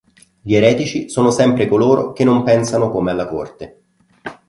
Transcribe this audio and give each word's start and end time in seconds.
Gli 0.41 0.55
eretici 0.55 1.09
sono 1.09 1.29
sempre 1.29 1.67
coloro 1.67 2.11
che 2.11 2.23
non 2.23 2.41
pensano 2.41 2.89
come 2.89 3.11
alla 3.11 3.27
corte. 3.27 3.83